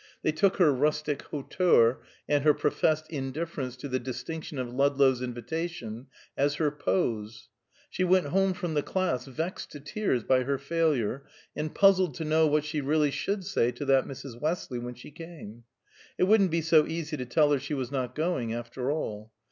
[0.23, 6.07] They took her rustic hauteur and her professed indifference to the distinction of Ludlow's invitation,
[6.35, 7.49] as her pose.
[7.87, 12.25] She went home from the class vexed to tears by her failure, and puzzled to
[12.25, 14.41] know what she really should say to that Mrs.
[14.41, 15.65] Westley when she came;
[16.17, 19.31] it wouldn't be so easy to tell her she was not going, after all.